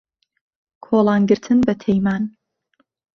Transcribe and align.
کۆڵان 0.85 1.21
گرتن 1.29 1.57
بە 1.65 1.73
تەیمان 1.81 2.23